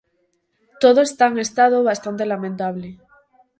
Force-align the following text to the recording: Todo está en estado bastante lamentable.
Todo 0.83 0.99
está 1.07 1.25
en 1.31 1.37
estado 1.47 1.77
bastante 1.89 2.23
lamentable. 2.33 2.87